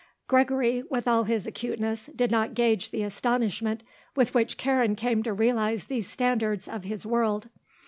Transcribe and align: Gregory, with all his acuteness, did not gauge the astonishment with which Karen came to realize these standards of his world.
Gregory, 0.27 0.81
with 0.89 1.07
all 1.07 1.25
his 1.25 1.45
acuteness, 1.45 2.07
did 2.15 2.31
not 2.31 2.55
gauge 2.55 2.89
the 2.89 3.03
astonishment 3.03 3.83
with 4.15 4.33
which 4.33 4.57
Karen 4.57 4.95
came 4.95 5.21
to 5.21 5.31
realize 5.31 5.85
these 5.85 6.09
standards 6.09 6.67
of 6.67 6.85
his 6.85 7.05
world. 7.05 7.49